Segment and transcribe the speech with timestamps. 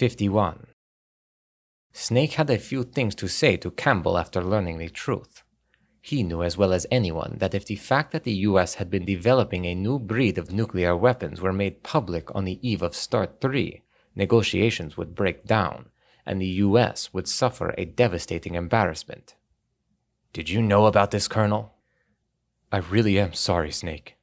[0.00, 0.68] 51.
[1.92, 5.42] Snake had a few things to say to Campbell after learning the truth.
[6.00, 9.04] He knew as well as anyone that if the fact that the US had been
[9.04, 13.42] developing a new breed of nuclear weapons were made public on the eve of START
[13.42, 13.82] 3,
[14.16, 15.90] negotiations would break down,
[16.24, 19.34] and the US would suffer a devastating embarrassment.
[20.32, 21.74] Did you know about this, Colonel?
[22.72, 24.16] I really am sorry, Snake.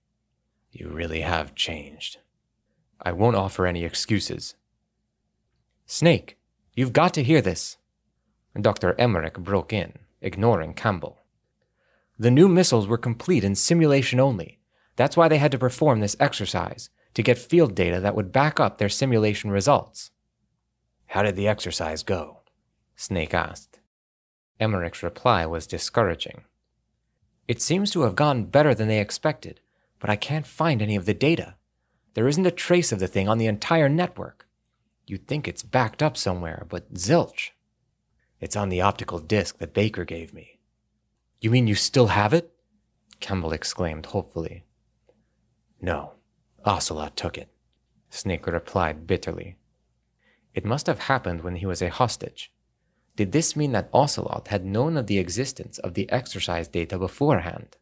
[0.71, 2.18] You really have changed.
[3.00, 4.55] I won't offer any excuses.
[5.89, 6.38] Snake,
[6.73, 7.77] you've got to hear this.
[8.59, 8.93] Dr.
[8.99, 11.20] Emmerich broke in, ignoring Campbell.
[12.20, 14.59] The new missiles were complete in simulation only.
[14.98, 18.59] That's why they had to perform this exercise, to get field data that would back
[18.59, 20.12] up their simulation results.
[21.05, 22.41] How did the exercise go?
[22.98, 23.79] Snake asked.
[24.59, 26.43] Emmerich's reply was discouraging.
[27.48, 29.62] It seems to have gone better than they expected,
[29.99, 31.55] but I can't find any of the data.
[32.13, 34.46] There isn't a trace of the thing on the entire network.
[35.07, 37.52] You'd think it's backed up somewhere, but zilch.
[38.41, 40.59] It's on the optical disc that Baker gave me.
[41.40, 42.54] You mean you still have it?
[43.20, 44.65] Campbell exclaimed hopefully.
[45.82, 46.13] No,
[46.65, 47.49] Ocelot took it,
[48.09, 49.55] Snake replied bitterly.
[50.54, 52.51] It must have happened when he was a hostage.
[53.15, 57.77] Did this mean that Ocelot had known of the existence of the exercise data beforehand?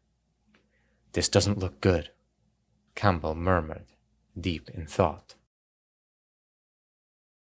[1.12, 2.10] This doesn't look good,
[2.94, 3.86] Campbell murmured,
[4.38, 5.34] deep in thought.